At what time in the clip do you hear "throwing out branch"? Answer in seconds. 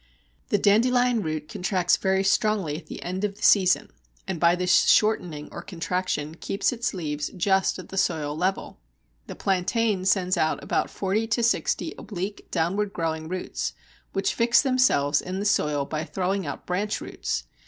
16.03-16.99